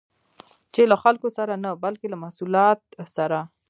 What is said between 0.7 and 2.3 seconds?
چې له خلکو سره نه، بلکې له